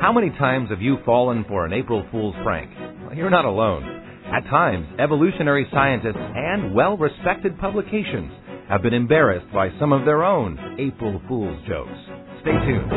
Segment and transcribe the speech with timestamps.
[0.00, 2.70] How many times have you fallen for an April Fool's prank?
[3.04, 3.84] Well, you're not alone.
[4.32, 8.32] At times, evolutionary scientists and well respected publications
[8.68, 11.98] have been embarrassed by some of their own April Fool's jokes.
[12.40, 12.90] Stay tuned.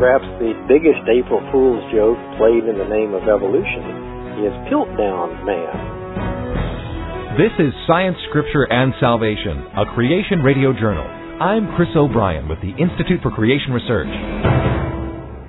[0.00, 7.36] Perhaps the biggest April Fool's joke played in the name of evolution is Piltdown Man.
[7.36, 11.06] This is Science, Scripture, and Salvation, a creation radio journal.
[11.42, 14.53] I'm Chris O'Brien with the Institute for Creation Research.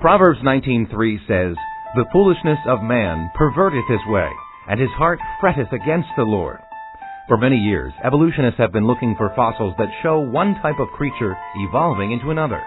[0.05, 1.57] Proverbs 19:3 says,
[1.95, 4.29] "The foolishness of man perverteth his way,
[4.67, 6.59] and his heart fretteth against the Lord."
[7.27, 11.35] For many years, evolutionists have been looking for fossils that show one type of creature
[11.55, 12.61] evolving into another.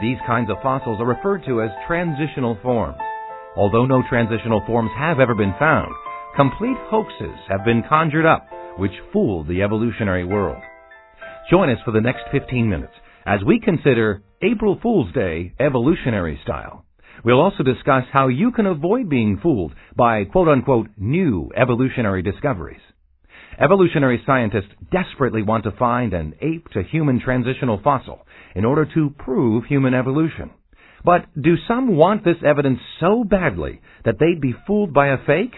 [0.00, 2.98] These kinds of fossils are referred to as transitional forms.
[3.54, 5.92] Although no transitional forms have ever been found,
[6.34, 10.60] complete hoaxes have been conjured up which fooled the evolutionary world.
[11.48, 16.84] Join us for the next 15 minutes as we consider April Fool's Day evolutionary style.
[17.24, 22.80] We'll also discuss how you can avoid being fooled by quote unquote new evolutionary discoveries.
[23.60, 28.26] Evolutionary scientists desperately want to find an ape to human transitional fossil
[28.56, 30.50] in order to prove human evolution.
[31.04, 35.54] But do some want this evidence so badly that they'd be fooled by a fake?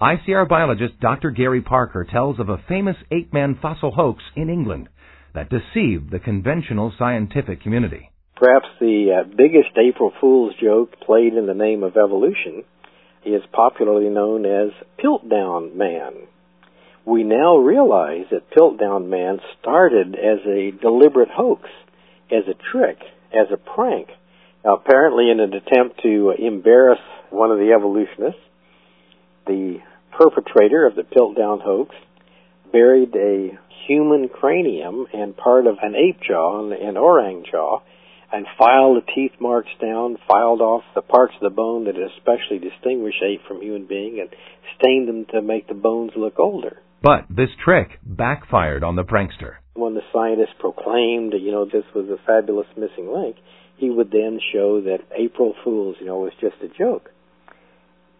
[0.00, 1.30] ICR biologist Dr.
[1.30, 4.88] Gary Parker tells of a famous ape-man fossil hoax in England
[5.32, 8.10] that deceived the conventional scientific community.
[8.36, 12.64] Perhaps the uh, biggest April Fool's joke played in the name of evolution
[13.24, 16.12] is popularly known as Piltdown Man.
[17.06, 21.70] We now realize that Piltdown Man started as a deliberate hoax,
[22.30, 22.98] as a trick,
[23.32, 24.08] as a prank,
[24.64, 27.00] apparently in an attempt to embarrass
[27.30, 28.40] one of the evolutionists.
[29.46, 29.78] The
[30.12, 31.94] perpetrator of the Piltdown hoax
[32.70, 37.80] buried a human cranium and part of an ape jaw, an orang jaw,
[38.32, 42.58] and filed the teeth marks down, filed off the parts of the bone that especially
[42.58, 44.30] distinguish ape from human being, and
[44.78, 46.78] stained them to make the bones look older.
[47.02, 49.56] But this trick backfired on the prankster.
[49.74, 53.36] When the scientist proclaimed, you know, this was a fabulous missing link,
[53.76, 57.10] he would then show that April Fools, you know, was just a joke.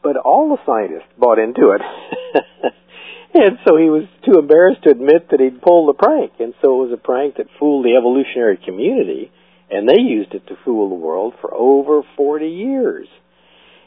[0.03, 1.81] But all the scientists bought into it.
[3.35, 6.33] and so he was too embarrassed to admit that he'd pulled the prank.
[6.39, 9.33] And so it was a prank that fooled the evolutionary community,
[9.71, 13.09] and they used it to fool the world for over 40 years.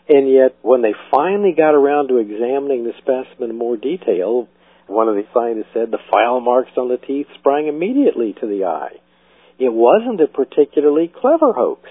[0.08, 4.48] And yet, when they finally got around to examining the specimen in more detail,
[4.88, 8.66] one of the scientists said the file marks on the teeth sprang immediately to the
[8.66, 8.98] eye.
[9.60, 11.82] It wasn't a particularly clever hoax.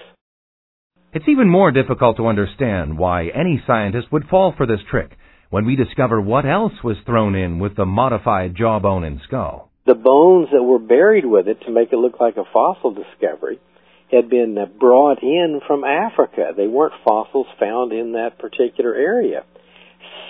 [1.13, 5.11] It's even more difficult to understand why any scientist would fall for this trick
[5.49, 9.71] when we discover what else was thrown in with the modified jawbone and skull.
[9.87, 13.59] The bones that were buried with it to make it look like a fossil discovery
[14.11, 16.51] had been brought in from Africa.
[16.55, 19.43] They weren't fossils found in that particular area.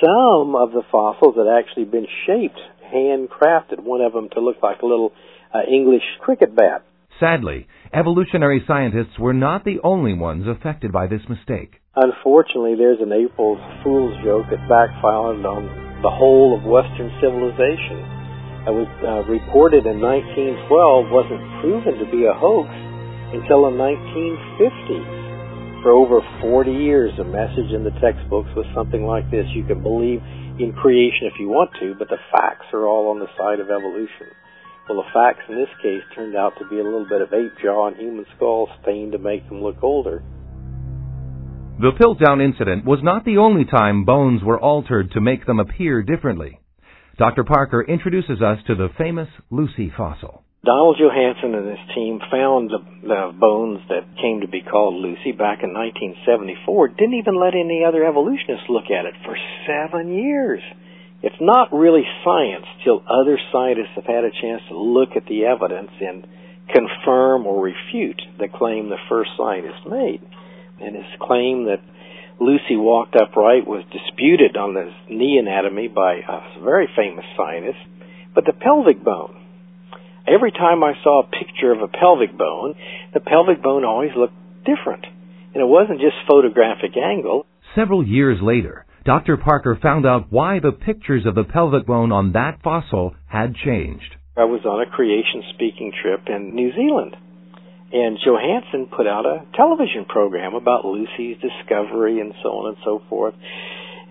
[0.01, 2.59] Some of the fossils had actually been shaped,
[2.93, 5.13] handcrafted, one of them to look like a little
[5.53, 6.83] uh, English cricket bat.
[7.19, 11.81] Sadly, evolutionary scientists were not the only ones affected by this mistake.
[11.95, 15.67] Unfortunately, there's an April Fool's joke that backfired on
[16.01, 17.99] the whole of Western civilization.
[18.63, 22.71] It was uh, reported in 1912, wasn't proven to be a hoax
[23.33, 25.83] until the 1950s.
[25.83, 29.45] For over 40 years, the message in the textbooks was something like this.
[29.55, 30.19] You can believe
[30.59, 33.71] in creation if you want to, but the facts are all on the side of
[33.71, 34.27] evolution.
[34.89, 37.53] Well, the facts in this case turned out to be a little bit of ape
[37.61, 40.23] jaw and human skull stained to make them look older.
[41.79, 46.01] The Piltdown incident was not the only time bones were altered to make them appear
[46.01, 46.59] differently.
[47.17, 47.45] Dr.
[47.45, 50.43] Parker introduces us to the famous Lucy fossil.
[50.65, 55.31] Donald Johanson and his team found the, the, bones that came to be called Lucy
[55.31, 56.99] back in 1974.
[56.99, 60.59] Didn't even let any other evolutionists look at it for seven years.
[61.23, 65.47] It's not really science till other scientists have had a chance to look at the
[65.47, 66.27] evidence and
[66.67, 70.19] confirm or refute the claim the first scientist made.
[70.83, 71.79] And his claim that
[72.39, 77.79] Lucy walked upright was disputed on the knee anatomy by a very famous scientist.
[78.35, 79.38] But the pelvic bone,
[80.33, 82.75] every time I saw a picture of a pelvic bone,
[83.13, 84.33] the pelvic bone always looked
[84.65, 85.05] different.
[85.53, 87.45] And it wasn't just photographic angle.
[87.75, 89.37] Several years later, Dr.
[89.37, 94.15] Parker found out why the pictures of the pelvic bone on that fossil had changed.
[94.37, 97.15] I was on a creation speaking trip in New Zealand.
[97.91, 103.01] And Johanson put out a television program about Lucy's discovery and so on and so
[103.09, 103.33] forth.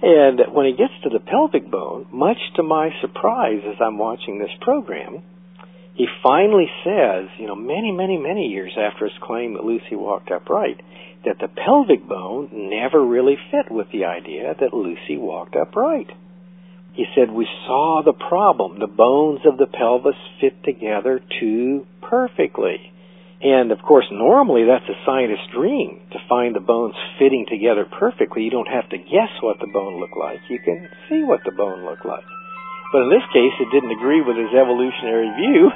[0.03, 4.39] And when he gets to the pelvic bone, much to my surprise as I'm watching
[4.39, 5.23] this program,
[5.99, 10.31] he finally says, you know, many, many, many years after his claim that Lucy walked
[10.31, 10.81] upright,
[11.25, 16.07] that the pelvic bone never really fit with the idea that Lucy walked upright.
[16.93, 18.79] He said, we saw the problem.
[18.79, 22.93] The bones of the pelvis fit together too perfectly.
[23.43, 28.45] And of course, normally that's a scientist's dream to find the bones fitting together perfectly.
[28.45, 30.39] You don't have to guess what the bone looked like.
[30.49, 32.25] You can see what the bone looked like.
[32.89, 35.69] But in this case, it didn't agree with his evolutionary view.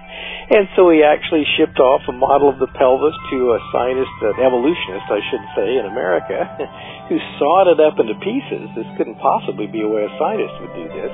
[0.56, 4.40] and so he actually shipped off a model of the pelvis to a scientist, an
[4.40, 6.40] evolutionist, I should say, in America,
[7.12, 8.72] who sawed it up into pieces.
[8.72, 11.12] This couldn't possibly be a way a scientist would do this.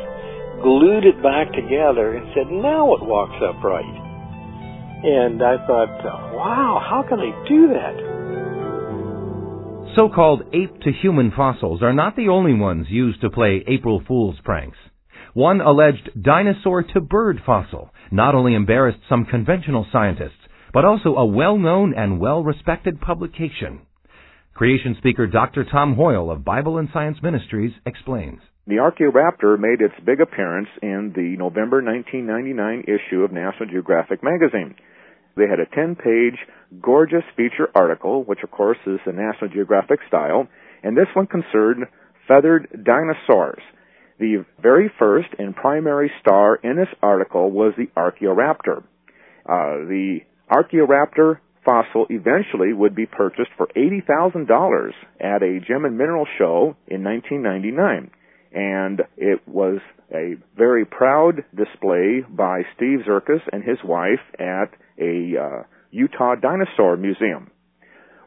[0.63, 3.97] Glued it back together and said, now it walks upright.
[5.03, 5.91] And I thought,
[6.31, 8.21] wow, how can they do that?
[9.97, 14.01] So called ape to human fossils are not the only ones used to play April
[14.07, 14.77] Fool's pranks.
[15.35, 21.27] One alleged dinosaur to bird fossil not only embarrassed some conventional scientists, but also a
[21.27, 23.81] well-known and well-respected publication.
[24.55, 25.65] Creation speaker Dr.
[25.65, 28.41] Tom Hoyle of Bible and Science Ministries explains.
[28.67, 34.75] The Archaeoraptor made its big appearance in the November 1999 issue of National Geographic magazine.
[35.37, 36.39] They had a 10-page,
[36.83, 40.49] gorgeous feature article, which of course is the National Geographic style,
[40.83, 41.87] and this one concerned
[42.27, 43.63] feathered dinosaurs.
[44.21, 48.83] The very first and primary star in this article was the Archaeoraptor.
[49.47, 50.19] Uh, the
[50.53, 54.91] Archaeoraptor fossil eventually would be purchased for $80,000
[55.21, 58.11] at a gem and mineral show in 1999.
[58.53, 59.79] And it was
[60.15, 65.63] a very proud display by Steve Czerkas and his wife at a uh,
[65.93, 67.51] Utah Dinosaur Museum.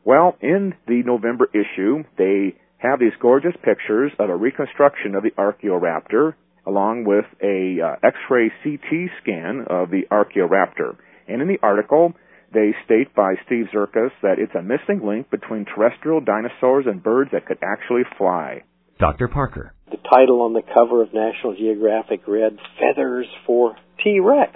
[0.04, 5.32] Well, in the November issue, they have these gorgeous pictures of a reconstruction of the
[5.32, 6.36] Archaeoraptor
[6.66, 10.96] along with a uh, X-ray CT scan of the Archaeoraptor.
[11.28, 12.14] And in the article,
[12.54, 17.32] they state by Steve Czerkas that it's a missing link between terrestrial dinosaurs and birds
[17.32, 18.64] that could actually fly.
[19.00, 19.28] Dr.
[19.28, 19.74] Parker.
[19.90, 24.54] The title on the cover of National Geographic read Feathers for T-Rex.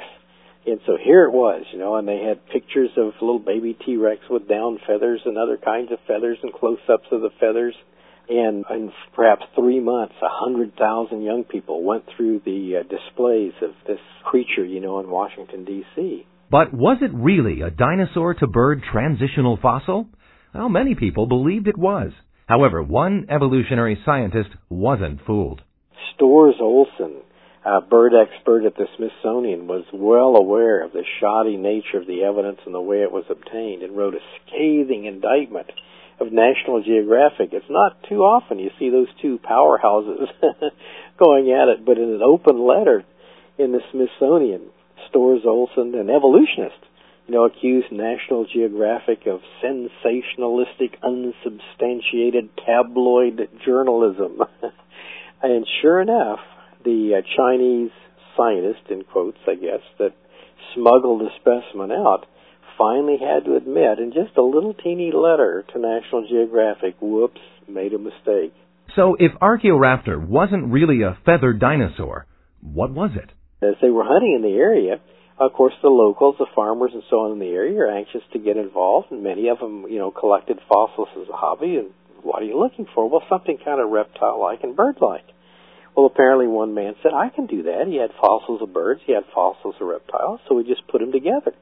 [0.66, 4.22] And so here it was, you know, and they had pictures of little baby T-Rex
[4.30, 7.74] with down feathers and other kinds of feathers and close-ups of the feathers.
[8.30, 13.54] And in perhaps three months, a hundred thousand young people went through the uh, displays
[13.62, 16.26] of this creature, you know, in Washington D.C.
[16.50, 20.10] But was it really a dinosaur to bird transitional fossil?
[20.54, 22.12] Well, many people believed it was.
[22.48, 25.62] However, one evolutionary scientist wasn't fooled.
[26.16, 27.18] Storrs Olson,
[27.66, 32.24] a bird expert at the Smithsonian, was well aware of the shoddy nature of the
[32.24, 35.68] evidence and the way it was obtained and wrote a scathing indictment
[36.20, 37.50] of National Geographic.
[37.52, 40.28] It's not too often you see those two powerhouses
[41.20, 43.04] going at it, but in an open letter
[43.58, 44.70] in the Smithsonian,
[45.10, 46.78] Storrs Olson, an evolutionist,
[47.28, 54.40] you know, accused National Geographic of sensationalistic, unsubstantiated tabloid journalism.
[55.44, 56.40] and sure enough,
[56.84, 57.92] the uh, Chinese
[58.36, 60.14] scientist, in quotes, I guess, that
[60.74, 62.26] smuggled the specimen out
[62.78, 67.94] finally had to admit in just a little teeny letter to National Geographic, whoops, made
[67.94, 68.54] a mistake.
[68.96, 72.26] So if Archaeoraptor wasn't really a feathered dinosaur,
[72.62, 73.32] what was it?
[73.66, 75.00] As they were hunting in the area,
[75.40, 78.40] of course, the locals, the farmers, and so on in the area are anxious to
[78.40, 81.78] get involved, and many of them, you know, collected fossils as a hobby.
[81.78, 81.90] And
[82.24, 83.08] what are you looking for?
[83.08, 85.26] Well, something kind of reptile-like and bird-like.
[85.96, 87.86] Well, apparently one man said, I can do that.
[87.88, 91.12] He had fossils of birds, he had fossils of reptiles, so we just put them
[91.12, 91.54] together.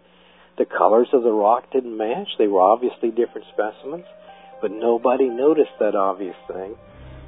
[0.57, 2.29] The colors of the rock didn't match.
[2.37, 4.05] They were obviously different specimens,
[4.61, 6.75] but nobody noticed that obvious thing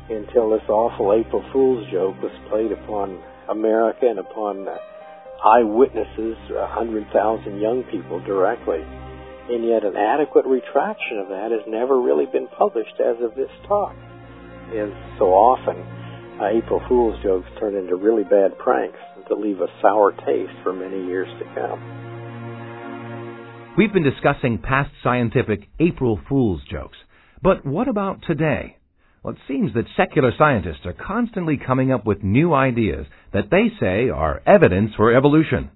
[0.10, 4.66] until this awful April Fool's joke was played upon America and upon
[5.44, 8.80] eyewitnesses, a hundred thousand young people directly.
[9.50, 13.52] And yet an adequate retraction of that has never really been published as of this
[13.68, 13.96] talk.
[14.72, 15.76] And so often,
[16.40, 20.72] uh, April Fool's jokes turn into really bad pranks that leave a sour taste for
[20.72, 22.07] many years to come.
[23.78, 26.98] We've been discussing past scientific April Fool's jokes.
[27.44, 28.78] But what about today?
[29.22, 33.68] Well, it seems that secular scientists are constantly coming up with new ideas that they
[33.80, 35.70] say are evidence for evolution.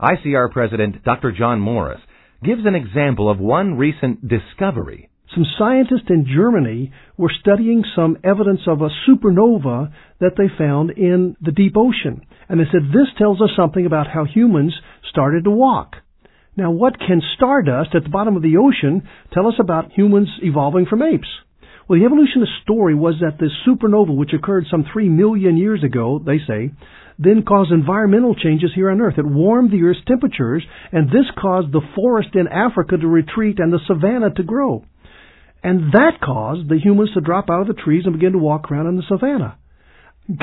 [0.00, 1.32] ICR President Dr.
[1.32, 2.00] John Morris
[2.44, 5.10] gives an example of one recent discovery.
[5.34, 11.34] Some scientists in Germany were studying some evidence of a supernova that they found in
[11.40, 12.24] the deep ocean.
[12.48, 14.76] And they said, this tells us something about how humans
[15.10, 15.96] started to walk.
[16.56, 20.86] Now, what can stardust at the bottom of the ocean tell us about humans evolving
[20.86, 21.28] from apes?
[21.88, 26.20] Well, the evolutionist story was that the supernova, which occurred some three million years ago,
[26.24, 26.70] they say,
[27.18, 29.18] then caused environmental changes here on Earth.
[29.18, 33.72] It warmed the Earth's temperatures, and this caused the forest in Africa to retreat and
[33.72, 34.84] the savanna to grow.
[35.62, 38.70] And that caused the humans to drop out of the trees and begin to walk
[38.70, 39.58] around in the savanna.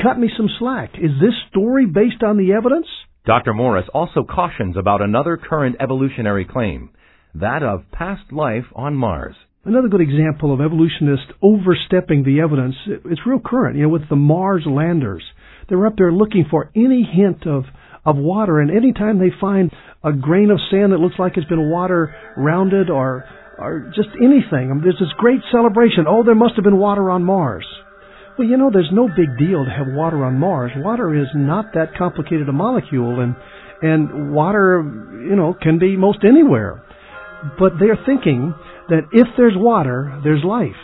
[0.02, 0.94] Cut me some slack.
[0.96, 2.86] Is this story based on the evidence?
[3.26, 3.52] Dr.
[3.52, 6.90] Morris also cautions about another current evolutionary claim,
[7.34, 9.34] that of past life on Mars.
[9.62, 14.16] Another good example of evolutionists overstepping the evidence, it's real current, you know, with the
[14.16, 15.22] Mars landers.
[15.68, 17.64] They're up there looking for any hint of,
[18.06, 19.70] of water, and anytime they find
[20.02, 23.24] a grain of sand that looks like it's been water rounded or,
[23.58, 26.06] or just anything, I mean, there's this great celebration.
[26.08, 27.66] Oh, there must have been water on Mars.
[28.38, 30.72] Well, you know, there's no big deal to have water on Mars.
[30.76, 33.34] Water is not that complicated a molecule, and,
[33.82, 34.82] and water,
[35.28, 36.82] you know, can be most anywhere.
[37.58, 38.54] But they're thinking
[38.88, 40.78] that if there's water, there's life.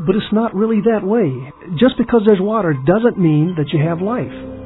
[0.00, 1.52] But it's not really that way.
[1.78, 4.60] Just because there's water doesn't mean that you have life.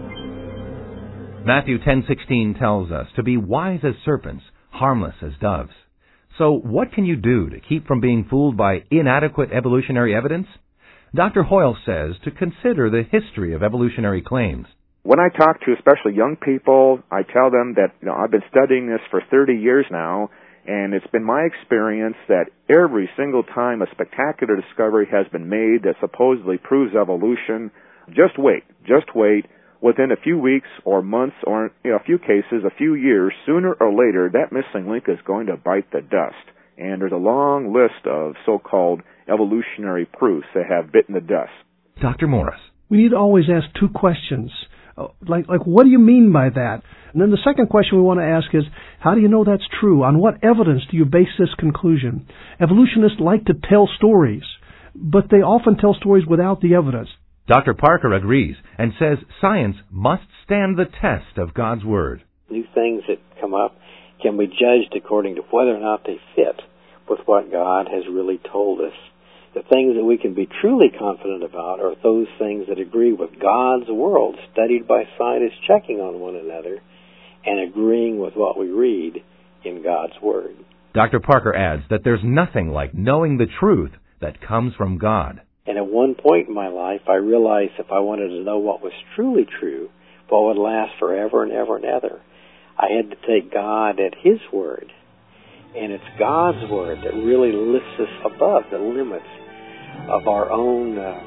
[1.44, 5.74] Matthew 10:16 tells us to be wise as serpents, harmless as doves.
[6.38, 10.46] So, what can you do to keep from being fooled by inadequate evolutionary evidence?
[11.14, 11.44] Dr.
[11.44, 14.66] Hoyle says to consider the history of evolutionary claims.
[15.04, 18.42] When I talk to especially young people, I tell them that you know, I've been
[18.50, 20.30] studying this for 30 years now
[20.66, 25.84] and it's been my experience that every single time a spectacular discovery has been made
[25.84, 27.70] that supposedly proves evolution,
[28.08, 29.46] just wait, just wait.
[29.80, 33.74] Within a few weeks or months or in a few cases, a few years, sooner
[33.74, 36.53] or later, that missing link is going to bite the dust.
[36.76, 39.02] And there's a long list of so-called
[39.32, 41.52] evolutionary proofs that have bitten the dust.
[42.00, 42.26] Dr.
[42.26, 42.60] Morris.
[42.88, 44.50] We need to always ask two questions.
[44.96, 46.82] Uh, like, like, what do you mean by that?
[47.12, 48.64] And then the second question we want to ask is,
[49.00, 50.02] how do you know that's true?
[50.02, 52.26] On what evidence do you base this conclusion?
[52.60, 54.42] Evolutionists like to tell stories,
[54.94, 57.08] but they often tell stories without the evidence.
[57.46, 57.74] Dr.
[57.74, 62.22] Parker agrees and says science must stand the test of God's Word.
[62.50, 63.76] New things that come up
[64.24, 66.62] can be judged according to whether or not they fit
[67.08, 68.96] with what God has really told us.
[69.54, 73.38] The things that we can be truly confident about are those things that agree with
[73.38, 76.80] God's world, studied by scientists checking on one another
[77.44, 79.22] and agreeing with what we read
[79.62, 80.56] in God's Word.
[80.94, 81.20] Dr.
[81.20, 85.42] Parker adds that there's nothing like knowing the truth that comes from God.
[85.66, 88.82] And at one point in my life, I realized if I wanted to know what
[88.82, 89.90] was truly true,
[90.28, 92.20] what would last forever and ever and ever,
[92.78, 94.90] I had to take God at His Word.
[95.74, 99.30] And it's God's Word that really lifts us above the limits
[100.10, 101.22] of our own uh,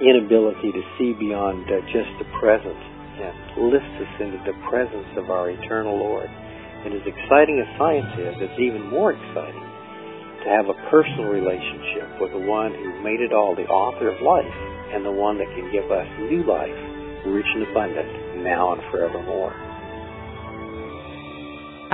[0.00, 2.76] inability to see beyond uh, just the present
[3.20, 6.28] and lifts us into the presence of our eternal Lord.
[6.28, 9.68] And as exciting as science is, it's even more exciting
[10.42, 14.18] to have a personal relationship with the one who made it all, the author of
[14.20, 14.56] life,
[14.90, 16.74] and the one that can give us new life,
[17.30, 19.54] rich and abundant, now and forevermore.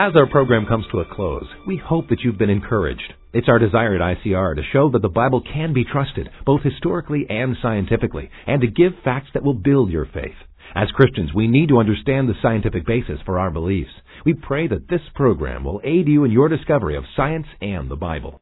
[0.00, 3.14] As our program comes to a close, we hope that you've been encouraged.
[3.32, 7.26] It's our desire at ICR to show that the Bible can be trusted, both historically
[7.28, 10.36] and scientifically, and to give facts that will build your faith.
[10.72, 13.90] As Christians, we need to understand the scientific basis for our beliefs.
[14.24, 17.96] We pray that this program will aid you in your discovery of science and the
[17.96, 18.40] Bible.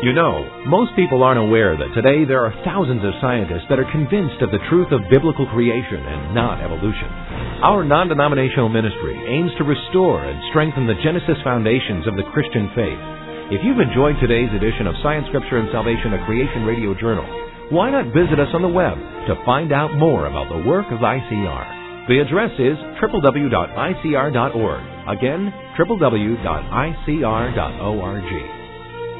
[0.00, 3.92] You know, most people aren't aware that today there are thousands of scientists that are
[3.92, 7.04] convinced of the truth of biblical creation and not evolution.
[7.60, 12.96] Our non-denominational ministry aims to restore and strengthen the Genesis foundations of the Christian faith.
[13.52, 17.28] If you've enjoyed today's edition of Science, Scripture, and Salvation, a Creation Radio Journal,
[17.68, 21.04] why not visit us on the web to find out more about the work of
[21.04, 22.08] ICR?
[22.08, 24.80] The address is www.icr.org.
[25.12, 26.40] Again, www.icr.org.